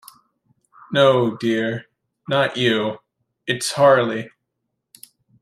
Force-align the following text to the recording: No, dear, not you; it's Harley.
No, 0.91 1.37
dear, 1.37 1.85
not 2.27 2.57
you; 2.57 2.97
it's 3.45 3.73
Harley. 3.73 4.31